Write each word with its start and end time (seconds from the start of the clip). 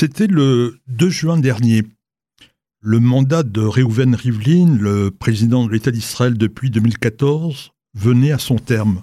C'était 0.00 0.28
le 0.28 0.78
2 0.86 1.10
juin 1.10 1.38
dernier. 1.38 1.82
Le 2.78 3.00
mandat 3.00 3.42
de 3.42 3.62
Reuven 3.62 4.14
Rivlin, 4.14 4.76
le 4.76 5.10
président 5.10 5.66
de 5.66 5.72
l'État 5.72 5.90
d'Israël 5.90 6.38
depuis 6.38 6.70
2014, 6.70 7.72
venait 7.94 8.30
à 8.30 8.38
son 8.38 8.58
terme. 8.58 9.02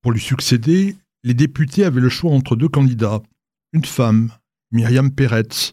Pour 0.00 0.12
lui 0.12 0.20
succéder, 0.20 0.94
les 1.24 1.34
députés 1.34 1.84
avaient 1.84 2.00
le 2.00 2.10
choix 2.10 2.30
entre 2.30 2.54
deux 2.54 2.68
candidats. 2.68 3.20
Une 3.72 3.84
femme, 3.84 4.30
Myriam 4.70 5.10
Peretz. 5.10 5.72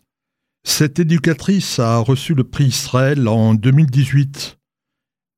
Cette 0.64 0.98
éducatrice 0.98 1.78
a 1.78 2.00
reçu 2.00 2.34
le 2.34 2.46
prix 2.46 2.66
Israël 2.66 3.28
en 3.28 3.54
2018. 3.54 4.58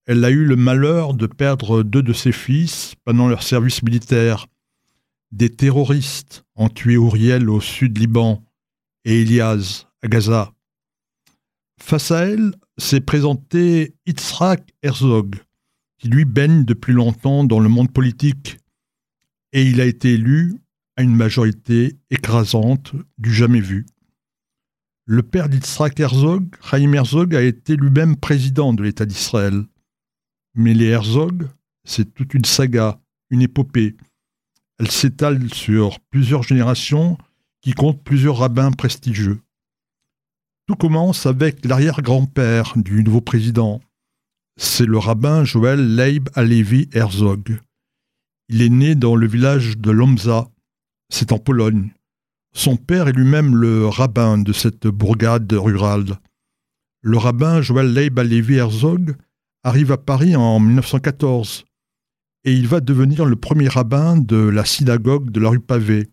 Elle 0.06 0.24
a 0.24 0.30
eu 0.30 0.46
le 0.46 0.56
malheur 0.56 1.14
de 1.14 1.28
perdre 1.28 1.84
deux 1.84 2.04
de 2.04 2.14
ses 2.14 2.32
fils 2.32 2.94
pendant 3.04 3.28
leur 3.28 3.44
service 3.44 3.84
militaire. 3.84 4.48
Des 5.34 5.50
terroristes 5.50 6.46
ont 6.56 6.70
tué 6.70 6.94
Uriel 6.94 7.50
au 7.50 7.60
sud 7.60 7.98
Liban 7.98 8.46
et 9.08 9.21
Elias 9.21 9.88
à 10.04 10.10
Gaza. 10.10 10.54
Face 11.81 12.12
à 12.12 12.26
elle 12.26 12.54
s'est 12.77 13.00
présenté 13.00 13.95
Yitzhak 14.05 14.73
Herzog, 14.84 15.38
qui 15.98 16.09
lui 16.09 16.26
baigne 16.26 16.66
depuis 16.66 16.91
longtemps 16.91 17.45
dans 17.45 17.62
le 17.62 17.70
monde 17.70 17.91
politique, 17.91 18.58
et 19.54 19.64
il 19.64 19.80
a 19.80 19.86
été 19.86 20.16
élu 20.16 20.55
à 20.98 21.04
une 21.04 21.16
majorité 21.16 21.98
écrasante 22.09 22.95
du 23.17 23.34
jamais 23.34 23.62
vu. 23.62 23.86
Le 25.05 25.23
père 25.23 25.48
d'Yitzhak 25.48 25.98
Herzog, 26.02 26.53
Chaim 26.62 26.92
Herzog, 26.92 27.34
a 27.34 27.42
été 27.42 27.78
lui-même 27.78 28.17
président 28.17 28.73
de 28.73 28.84
l'État 28.84 29.05
d'Israël. 29.05 29.64
Mais 30.53 30.73
les 30.73 30.88
Herzog, 30.88 31.48
c'est 31.86 32.14
toute 32.14 32.34
une 32.34 32.44
saga, 32.44 33.00
une 33.30 33.42
épopée. 33.42 33.95
Elle 34.80 34.92
s'étale 34.92 35.53
sur 35.53 36.02
plusieurs 36.09 36.44
générations 36.44 37.17
qui 37.67 37.73
comptent 37.73 38.02
plusieurs 38.02 38.38
rabbins 38.38 38.71
prestigieux. 38.71 39.41
Tout 40.67 40.77
commence 40.77 41.25
avec 41.25 41.66
l'arrière-grand-père 41.66 42.71
du 42.78 43.03
nouveau 43.03 43.19
président. 43.19 43.81
C'est 44.58 44.86
le 44.86 44.97
rabbin 44.97 45.44
Joël 45.44 45.95
Leib 45.97 46.30
Alevi 46.33 46.88
Herzog. 46.94 47.59
Il 48.47 48.61
est 48.61 48.69
né 48.69 48.95
dans 48.95 49.17
le 49.17 49.27
village 49.27 49.77
de 49.77 49.92
Lomza, 49.92 50.47
c'est 51.09 51.33
en 51.33 51.39
Pologne. 51.39 51.92
Son 52.55 52.77
père 52.77 53.09
est 53.09 53.11
lui-même 53.11 53.53
le 53.53 53.86
rabbin 53.86 54.38
de 54.38 54.53
cette 54.53 54.88
bourgade 54.88 55.52
rurale. 55.52 56.20
Le 57.02 57.17
rabbin 57.17 57.59
Joël 57.61 57.92
Leib 57.92 58.17
Alevi 58.17 58.55
Herzog 58.55 59.17
arrive 59.66 59.92
à 59.92 59.97
Paris 59.97 60.38
en 60.38 60.61
1914 60.61 61.66
et 62.45 62.53
il 62.53 62.66
va 62.70 62.80
devenir 62.80 63.25
le 63.25 63.36
premier 63.36 63.67
rabbin 63.67 64.16
de 64.16 64.38
la 64.38 64.64
synagogue 64.64 65.31
de 65.31 65.42
la 65.42 65.49
rue 65.49 65.59
Pavée. 65.59 66.08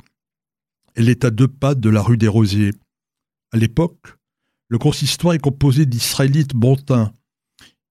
Elle 0.94 1.08
est 1.08 1.24
à 1.24 1.30
deux 1.30 1.48
pas 1.48 1.74
de 1.74 1.88
la 1.90 2.02
rue 2.02 2.16
des 2.16 2.28
Rosiers. 2.28 2.72
À 3.52 3.56
l'époque, 3.56 4.16
le 4.68 4.78
consistoire 4.78 5.34
est 5.34 5.38
composé 5.38 5.86
d'Israélites 5.86 6.54
bontins. 6.54 7.12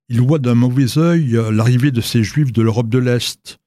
Il 0.09 0.21
voit 0.21 0.39
d'un 0.39 0.55
mauvais 0.55 0.97
œil 0.97 1.31
l'arrivée 1.51 1.91
de 1.91 2.01
ces 2.01 2.23
juifs 2.23 2.51
de 2.51 2.61
l'Europe 2.61 2.89
de 2.89 2.99
l'Est. 2.99 3.59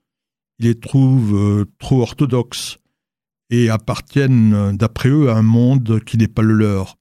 Il 0.59 0.67
les 0.67 0.78
trouve 0.78 1.37
euh, 1.37 1.65
trop 1.78 2.01
orthodoxes 2.03 2.78
et 3.51 3.70
appartiennent, 3.70 4.77
d'après 4.77 5.11
eux, 5.11 5.31
à 5.31 5.37
un 5.37 5.43
monde 5.43 6.03
qui 6.05 6.17
n'est 6.17 6.28
pas 6.28 6.43
le 6.43 6.55
leur. 6.55 6.97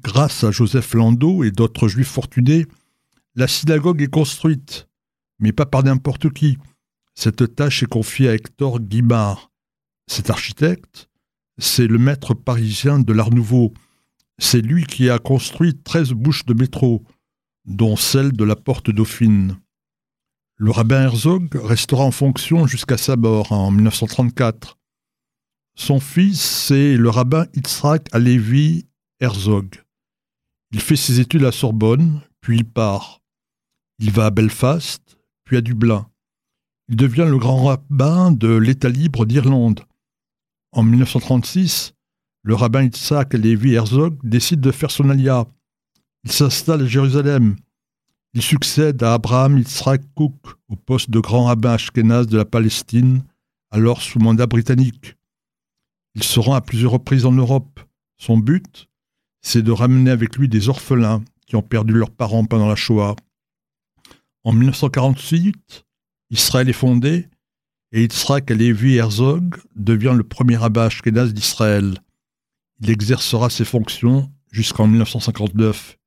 Grâce 0.00 0.44
à 0.44 0.50
Joseph 0.50 0.94
Landau 0.94 1.44
et 1.44 1.50
d'autres 1.50 1.88
juifs 1.88 2.08
fortunés, 2.08 2.66
la 3.34 3.46
synagogue 3.46 4.00
est 4.00 4.08
construite, 4.08 4.88
mais 5.38 5.52
pas 5.52 5.66
par 5.66 5.82
n'importe 5.82 6.32
qui. 6.32 6.58
Cette 7.14 7.54
tâche 7.54 7.82
est 7.82 7.88
confiée 7.88 8.28
à 8.28 8.34
Hector 8.34 8.80
Guimard. 8.80 9.50
Cet 10.06 10.30
architecte, 10.30 11.09
c'est 11.60 11.86
le 11.86 11.98
maître 11.98 12.34
parisien 12.34 12.98
de 12.98 13.12
l'Art 13.12 13.30
Nouveau. 13.30 13.72
C'est 14.38 14.62
lui 14.62 14.84
qui 14.84 15.10
a 15.10 15.18
construit 15.18 15.76
13 15.76 16.12
bouches 16.12 16.46
de 16.46 16.54
métro, 16.54 17.04
dont 17.66 17.96
celle 17.96 18.32
de 18.32 18.44
la 18.44 18.56
porte 18.56 18.90
Dauphine. 18.90 19.58
Le 20.56 20.70
rabbin 20.70 21.02
Herzog 21.02 21.54
restera 21.54 22.04
en 22.04 22.10
fonction 22.10 22.66
jusqu'à 22.66 22.96
sa 22.96 23.16
mort 23.16 23.52
en 23.52 23.70
1934. 23.70 24.78
Son 25.76 26.00
fils, 26.00 26.40
c'est 26.40 26.96
le 26.96 27.08
rabbin 27.08 27.46
Yitzhak 27.54 28.08
Alevi 28.12 28.86
Herzog. 29.20 29.82
Il 30.72 30.80
fait 30.80 30.96
ses 30.96 31.20
études 31.20 31.44
à 31.44 31.52
Sorbonne, 31.52 32.22
puis 32.40 32.58
il 32.58 32.64
part. 32.64 33.20
Il 33.98 34.10
va 34.10 34.26
à 34.26 34.30
Belfast, 34.30 35.18
puis 35.44 35.56
à 35.56 35.60
Dublin. 35.60 36.06
Il 36.88 36.96
devient 36.96 37.26
le 37.28 37.38
grand 37.38 37.64
rabbin 37.64 38.30
de 38.32 38.48
l'État 38.48 38.88
libre 38.88 39.26
d'Irlande. 39.26 39.80
En 40.72 40.82
1936, 40.82 41.94
le 42.42 42.54
rabbin 42.54 42.84
Yitzhak 42.84 43.34
Levi 43.34 43.74
Herzog 43.74 44.16
décide 44.22 44.60
de 44.60 44.70
faire 44.70 44.90
son 44.90 45.10
alia. 45.10 45.46
Il 46.24 46.30
s'installe 46.30 46.82
à 46.82 46.86
Jérusalem. 46.86 47.56
Il 48.34 48.42
succède 48.42 49.02
à 49.02 49.14
Abraham 49.14 49.58
Yitzhak 49.58 50.02
Cook 50.14 50.34
au 50.68 50.76
poste 50.76 51.10
de 51.10 51.18
grand 51.18 51.46
rabbin 51.46 51.72
ashkénaze 51.72 52.28
de 52.28 52.36
la 52.36 52.44
Palestine, 52.44 53.24
alors 53.70 54.00
sous 54.00 54.20
mandat 54.20 54.46
britannique. 54.46 55.16
Il 56.14 56.22
se 56.22 56.38
rend 56.38 56.54
à 56.54 56.60
plusieurs 56.60 56.92
reprises 56.92 57.26
en 57.26 57.32
Europe. 57.32 57.80
Son 58.18 58.36
but, 58.36 58.88
c'est 59.42 59.62
de 59.62 59.72
ramener 59.72 60.10
avec 60.10 60.36
lui 60.36 60.48
des 60.48 60.68
orphelins 60.68 61.22
qui 61.46 61.56
ont 61.56 61.62
perdu 61.62 61.94
leurs 61.94 62.10
parents 62.10 62.44
pendant 62.44 62.68
la 62.68 62.76
Shoah. 62.76 63.16
En 64.44 64.52
1948, 64.52 65.84
Israël 66.30 66.68
est 66.68 66.72
fondé 66.74 67.28
et 67.92 68.02
Yitzhak 68.02 68.50
Alevi 68.50 68.96
Herzog 68.96 69.56
devient 69.74 70.14
le 70.16 70.22
premier 70.22 70.56
rabbin 70.56 70.86
ashkénaze 70.86 71.34
d'Israël. 71.34 71.98
Il 72.80 72.90
exercera 72.90 73.50
ses 73.50 73.64
fonctions 73.64 74.30
jusqu'en 74.52 74.86
1959. 74.86 75.98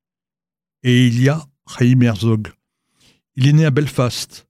Et 0.83 1.07
il 1.07 1.21
y 1.21 1.29
a 1.29 1.45
Chaim 1.67 2.01
Herzog. 2.01 2.49
Il 3.35 3.47
est 3.47 3.53
né 3.53 3.65
à 3.65 3.71
Belfast, 3.71 4.47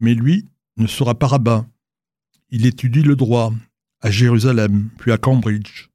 mais 0.00 0.14
lui 0.14 0.46
ne 0.76 0.86
sera 0.86 1.14
pas 1.14 1.26
rabbin. 1.26 1.66
Il 2.50 2.66
étudie 2.66 3.02
le 3.02 3.16
droit 3.16 3.52
à 4.00 4.10
Jérusalem, 4.10 4.90
puis 4.98 5.12
à 5.12 5.18
Cambridge. 5.18 5.88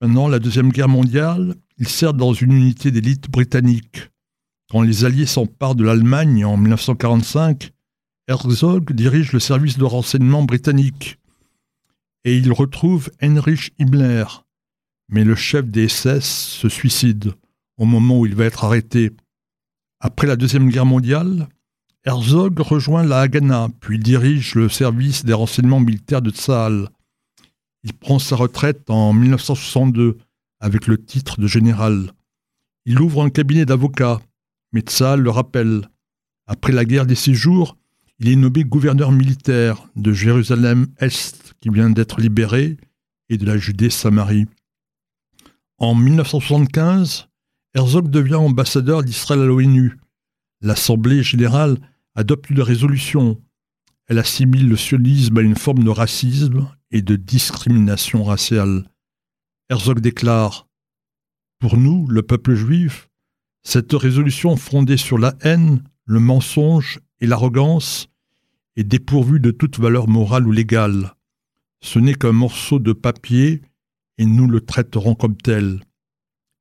Pendant 0.00 0.28
la 0.28 0.38
Deuxième 0.38 0.70
Guerre 0.70 0.88
mondiale, 0.88 1.54
il 1.78 1.88
sert 1.88 2.14
dans 2.14 2.32
une 2.32 2.52
unité 2.52 2.90
d'élite 2.90 3.30
britannique. 3.30 4.10
Quand 4.70 4.82
les 4.82 5.04
Alliés 5.04 5.26
s'emparent 5.26 5.74
de 5.74 5.84
l'Allemagne 5.84 6.44
en 6.44 6.56
1945, 6.56 7.72
Herzog 8.30 8.92
dirige 8.92 9.32
le 9.32 9.40
service 9.40 9.76
de 9.76 9.82
renseignement 9.82 10.44
britannique 10.44 11.18
et 12.22 12.36
il 12.36 12.52
retrouve 12.52 13.10
Heinrich 13.20 13.72
Himmler. 13.80 14.24
Mais 15.08 15.24
le 15.24 15.34
chef 15.34 15.66
des 15.66 15.88
SS 15.88 16.26
se 16.26 16.68
suicide 16.68 17.32
au 17.76 17.86
moment 17.86 18.20
où 18.20 18.26
il 18.26 18.36
va 18.36 18.44
être 18.44 18.64
arrêté. 18.64 19.10
Après 19.98 20.28
la 20.28 20.36
Deuxième 20.36 20.70
Guerre 20.70 20.86
mondiale, 20.86 21.48
Herzog 22.04 22.60
rejoint 22.60 23.02
la 23.02 23.22
Haganah, 23.22 23.68
puis 23.80 23.98
dirige 23.98 24.54
le 24.54 24.68
service 24.68 25.24
des 25.24 25.32
renseignements 25.32 25.80
militaires 25.80 26.22
de 26.22 26.30
Tsahal. 26.30 26.88
Il 27.82 27.94
prend 27.94 28.20
sa 28.20 28.36
retraite 28.36 28.88
en 28.90 29.12
1962 29.12 30.18
avec 30.60 30.86
le 30.86 31.04
titre 31.04 31.40
de 31.40 31.48
général. 31.48 32.12
Il 32.84 33.00
ouvre 33.00 33.24
un 33.24 33.30
cabinet 33.30 33.66
d'avocats, 33.66 34.20
mais 34.72 34.82
Tsahal 34.82 35.20
le 35.20 35.30
rappelle. 35.30 35.90
Après 36.46 36.72
la 36.72 36.84
guerre 36.84 37.06
des 37.06 37.16
six 37.16 37.34
jours, 37.34 37.76
il 38.20 38.28
est 38.28 38.36
nommé 38.36 38.64
gouverneur 38.64 39.12
militaire 39.12 39.88
de 39.96 40.12
Jérusalem-Est, 40.12 41.54
qui 41.60 41.70
vient 41.70 41.88
d'être 41.88 42.20
libéré, 42.20 42.76
et 43.30 43.38
de 43.38 43.46
la 43.46 43.56
Judée-Samarie. 43.56 44.46
En 45.78 45.94
1975, 45.94 47.28
Herzog 47.74 48.10
devient 48.10 48.34
ambassadeur 48.34 49.02
d'Israël 49.02 49.40
à 49.40 49.46
l'ONU. 49.46 49.96
L'Assemblée 50.60 51.22
générale 51.22 51.78
adopte 52.14 52.50
une 52.50 52.60
résolution. 52.60 53.40
Elle 54.06 54.18
assimile 54.18 54.68
le 54.68 54.76
sionisme 54.76 55.38
à 55.38 55.42
une 55.42 55.56
forme 55.56 55.84
de 55.84 55.90
racisme 55.90 56.68
et 56.90 57.00
de 57.00 57.16
discrimination 57.16 58.24
raciale. 58.24 58.84
Herzog 59.70 60.00
déclare 60.00 60.66
Pour 61.58 61.78
nous, 61.78 62.06
le 62.08 62.22
peuple 62.22 62.54
juif, 62.54 63.08
cette 63.62 63.92
résolution 63.92 64.56
fondée 64.56 64.98
sur 64.98 65.16
la 65.16 65.34
haine, 65.40 65.82
le 66.04 66.20
mensonge 66.20 67.00
et 67.20 67.26
l'arrogance 67.26 68.08
est 68.76 68.84
dépourvu 68.84 69.40
de 69.40 69.50
toute 69.50 69.78
valeur 69.78 70.08
morale 70.08 70.46
ou 70.46 70.52
légale. 70.52 71.14
Ce 71.82 71.98
n'est 71.98 72.14
qu'un 72.14 72.32
morceau 72.32 72.78
de 72.78 72.92
papier 72.92 73.62
et 74.18 74.26
nous 74.26 74.46
le 74.46 74.60
traiterons 74.60 75.14
comme 75.14 75.36
tel. 75.36 75.80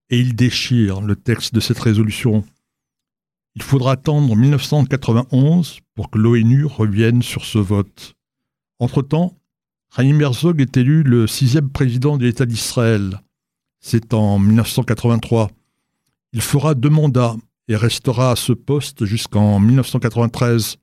Et 0.10 0.20
il 0.20 0.36
déchire 0.36 1.02
le 1.02 1.16
texte 1.16 1.54
de 1.54 1.60
cette 1.60 1.80
résolution. 1.80 2.44
Il 3.56 3.62
faudra 3.62 3.94
attendre 3.94 4.36
1991 4.36 5.80
pour 5.96 6.10
que 6.10 6.18
l'ONU 6.18 6.66
revienne 6.66 7.22
sur 7.22 7.46
ce 7.46 7.58
vote. 7.58 8.16
Entre-temps, 8.80 9.36
Chaim 9.96 10.20
Herzog 10.20 10.62
est 10.62 10.78
élu 10.78 11.04
le 11.04 11.28
sixième 11.28 11.70
président 11.70 12.18
de 12.18 12.26
l'État 12.26 12.46
d'Israël. 12.46 13.22
C'est 13.80 14.14
en 14.14 14.40
1983. 14.40 15.50
Il 16.34 16.42
fera 16.42 16.76
deux 16.76 16.90
mandats 16.90 17.36
et 17.70 17.76
restera 17.76 18.32
à 18.32 18.36
ce 18.36 18.52
poste 18.52 19.06
jusqu'en 19.06 19.60
1993. 19.60 20.78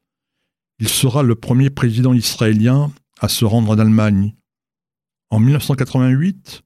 Il 0.79 0.89
sera 0.89 1.25
le 1.25 1.35
premier 1.35 1.69
président 1.69 2.15
israélien 2.15 2.93
à 3.21 3.29
se 3.29 3.45
rendre 3.45 3.71
en 3.71 3.79
Allemagne. 3.79 4.35
En 5.31 5.41
1988, 5.41 6.63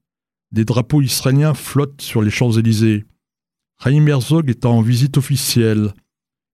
des 0.52 0.67
drapeaux 0.67 1.00
israéliens 1.00 1.55
flottent 1.55 2.02
sur 2.02 2.20
les 2.20 2.31
Champs-Élysées. 2.31 3.06
Chaim 3.82 4.06
Herzog 4.06 4.50
est 4.50 4.67
en 4.67 4.82
visite 4.82 5.17
officielle, 5.17 5.94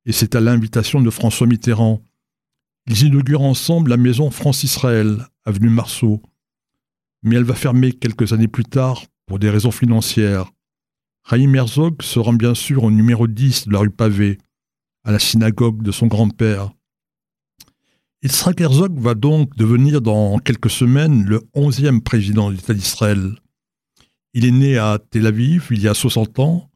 et 0.05 0.13
c'est 0.13 0.37
à 0.37 0.41
l'invitation 0.41 1.01
de 1.01 1.11
François 1.11 1.49
Mitterrand. 1.49 2.01
Ils 2.87 3.03
inaugurent 3.03 3.43
ensemble 3.43 3.91
la 3.91 3.97
maison 3.97 4.31
France-Israël, 4.31 5.27
avenue 5.45 5.71
Marceau. 5.71 6.23
Mais 7.25 7.35
elle 7.35 7.43
va 7.43 7.57
fermer 7.57 7.93
quelques 7.93 8.33
années 8.33 8.47
plus 8.47 8.65
tard 8.65 9.03
pour 9.27 9.41
des 9.41 9.51
raisons 9.51 9.73
financières. 9.73 10.53
Chaim 11.29 11.55
Herzog 11.55 12.03
se 12.03 12.21
rend 12.21 12.35
bien 12.35 12.55
sûr 12.55 12.85
au 12.85 12.93
numéro 12.93 13.27
10 13.27 13.67
de 13.67 13.73
la 13.73 13.81
rue 13.81 13.91
Pavée, 13.91 14.39
à 15.03 15.11
la 15.11 15.19
synagogue 15.19 15.83
de 15.83 15.91
son 15.91 16.07
grand-père. 16.07 16.71
Yitzhak 18.23 18.61
Herzog 18.61 18.97
va 19.01 19.17
donc 19.17 19.57
devenir 19.57 20.01
dans 20.01 20.39
quelques 20.39 20.71
semaines 20.71 21.25
le 21.25 21.43
onzième 21.53 22.01
président 22.01 22.49
de 22.49 22.55
l'État 22.55 22.75
d'Israël. 22.75 23.41
Il 24.35 24.45
est 24.45 24.53
né 24.53 24.79
à 24.79 25.01
Tel 25.11 25.27
Aviv 25.27 25.67
il 25.73 25.83
y 25.83 25.89
a 25.89 25.95
60 25.95 26.39
ans. 26.39 26.71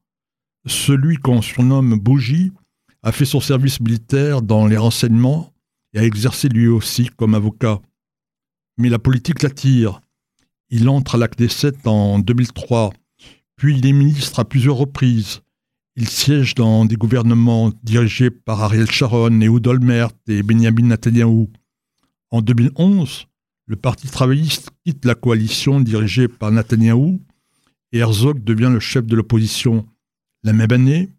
Celui 0.67 1.17
qu'on 1.17 1.43
surnomme 1.43 2.00
Bougie 2.00 2.50
a 3.05 3.12
fait 3.12 3.26
son 3.26 3.41
service 3.41 3.79
militaire 3.79 4.43
dans 4.43 4.67
les 4.67 4.76
renseignements 4.76 5.55
et 5.93 6.00
a 6.00 6.05
exercé 6.05 6.49
lui 6.49 6.67
aussi 6.67 7.06
comme 7.06 7.37
avocat. 7.37 7.81
Mais 8.79 8.88
la 8.88 8.99
politique 8.99 9.44
l'attire. 9.44 10.00
Il 10.70 10.88
entre 10.88 11.14
à 11.14 11.19
la 11.19 11.29
7 11.49 11.87
en 11.87 12.19
2003, 12.19 12.93
puis 13.61 13.77
il 13.77 13.85
est 13.85 13.93
ministre 13.93 14.41
à 14.41 14.47
plusieurs 14.47 14.77
reprises. 14.77 15.43
Il 15.95 16.09
siège 16.09 16.55
dans 16.55 16.87
des 16.87 16.97
gouvernements 16.97 17.71
dirigés 17.83 18.31
par 18.31 18.62
Ariel 18.62 18.91
Sharon 18.91 19.39
et 19.43 19.49
Olmert 19.51 20.12
et 20.29 20.43
Benjamin 20.43 20.87
Netanyahu. 20.87 21.47
En 22.31 22.41
2011, 22.41 23.27
le 23.67 23.77
Parti 23.77 24.09
travailliste 24.09 24.71
quitte 24.83 25.05
la 25.05 25.15
coalition 25.15 25.79
dirigée 25.79 26.27
par 26.27 26.51
Netanyahu 26.51 27.21
et 27.93 27.99
Herzog 27.99 28.43
devient 28.43 28.71
le 28.73 28.81
chef 28.81 29.05
de 29.05 29.15
l'opposition. 29.15 29.87
La 30.43 30.55
même 30.55 30.73
année, 30.73 31.11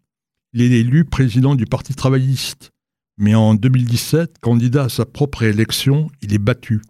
il 0.54 0.64
est 0.64 0.80
élu 0.80 1.06
président 1.06 1.54
du 1.54 1.68
Parti 1.68 1.94
travailliste. 1.94 2.72
Mais 3.20 3.36
en 3.36 3.54
2017, 3.54 4.40
candidat 4.40 4.86
à 4.86 4.90
sa 4.90 5.06
propre 5.06 5.44
élection, 5.44 6.10
il 6.24 6.34
est 6.34 6.40
battu 6.40 6.82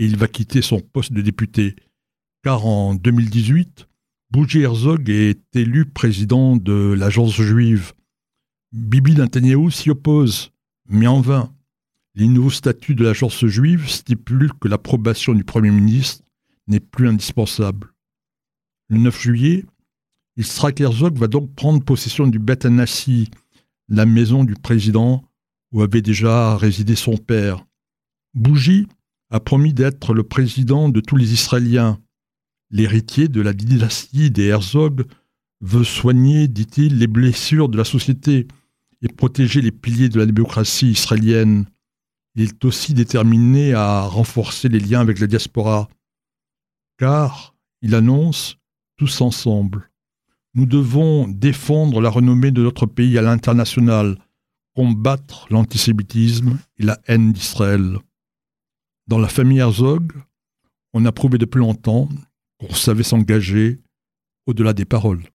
et 0.00 0.06
il 0.06 0.16
va 0.16 0.26
quitter 0.26 0.60
son 0.60 0.80
poste 0.80 1.12
de 1.12 1.22
député. 1.22 1.76
Car 2.42 2.66
en 2.66 2.96
2018, 2.96 3.87
Bougie 4.30 4.60
Herzog 4.60 5.08
est 5.08 5.56
élu 5.56 5.86
président 5.86 6.56
de 6.56 6.92
l'agence 6.92 7.40
juive. 7.40 7.94
Bibi 8.72 9.14
Netanyahu 9.14 9.70
s'y 9.70 9.88
oppose, 9.88 10.52
mais 10.86 11.06
en 11.06 11.22
vain. 11.22 11.54
Les 12.14 12.28
nouveaux 12.28 12.50
statuts 12.50 12.94
de 12.94 13.04
l'agence 13.04 13.46
juive 13.46 13.88
stipulent 13.88 14.52
que 14.60 14.68
l'approbation 14.68 15.32
du 15.32 15.44
Premier 15.44 15.70
ministre 15.70 16.24
n'est 16.66 16.78
plus 16.78 17.08
indispensable. 17.08 17.94
Le 18.88 18.98
9 18.98 19.18
juillet, 19.18 19.64
Yitzhak 20.36 20.78
Herzog 20.78 21.16
va 21.16 21.26
donc 21.26 21.54
prendre 21.54 21.82
possession 21.82 22.26
du 22.26 22.38
Bet 22.38 22.66
Anassi, 22.66 23.30
la 23.88 24.04
maison 24.04 24.44
du 24.44 24.54
président 24.54 25.24
où 25.72 25.80
avait 25.80 26.02
déjà 26.02 26.54
résidé 26.58 26.96
son 26.96 27.16
père. 27.16 27.64
Bougie 28.34 28.88
a 29.30 29.40
promis 29.40 29.72
d'être 29.72 30.12
le 30.12 30.22
président 30.22 30.90
de 30.90 31.00
tous 31.00 31.16
les 31.16 31.32
Israéliens, 31.32 31.98
L'héritier 32.70 33.28
de 33.28 33.40
la 33.40 33.52
dynastie 33.52 34.30
des 34.30 34.46
Herzog 34.46 35.06
veut 35.60 35.84
soigner, 35.84 36.48
dit-il, 36.48 36.98
les 36.98 37.06
blessures 37.06 37.68
de 37.68 37.78
la 37.78 37.84
société 37.84 38.46
et 39.02 39.08
protéger 39.08 39.60
les 39.60 39.72
piliers 39.72 40.08
de 40.08 40.18
la 40.18 40.26
démocratie 40.26 40.90
israélienne. 40.90 41.66
Il 42.34 42.42
est 42.42 42.64
aussi 42.64 42.94
déterminé 42.94 43.72
à 43.72 44.02
renforcer 44.02 44.68
les 44.68 44.80
liens 44.80 45.00
avec 45.00 45.18
la 45.18 45.26
diaspora. 45.26 45.88
Car, 46.98 47.54
il 47.80 47.94
annonce, 47.94 48.58
tous 48.96 49.20
ensemble, 49.20 49.90
nous 50.54 50.66
devons 50.66 51.28
défendre 51.28 52.00
la 52.00 52.10
renommée 52.10 52.50
de 52.50 52.62
notre 52.62 52.86
pays 52.86 53.16
à 53.16 53.22
l'international, 53.22 54.18
combattre 54.74 55.46
l'antisémitisme 55.50 56.58
et 56.76 56.84
la 56.84 56.98
haine 57.06 57.32
d'Israël. 57.32 57.98
Dans 59.06 59.18
la 59.18 59.28
famille 59.28 59.58
Herzog, 59.58 60.12
on 60.92 61.04
a 61.04 61.12
prouvé 61.12 61.38
depuis 61.38 61.58
longtemps 61.58 62.08
qu'on 62.58 62.74
savait 62.74 63.02
s'engager 63.02 63.80
au-delà 64.46 64.72
des 64.72 64.84
paroles. 64.84 65.22